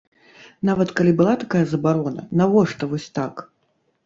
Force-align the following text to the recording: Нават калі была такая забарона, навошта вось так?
Нават 0.69 0.93
калі 0.99 1.13
была 1.19 1.35
такая 1.43 1.61
забарона, 1.75 2.25
навошта 2.43 2.83
вось 2.97 3.07
так? 3.21 3.47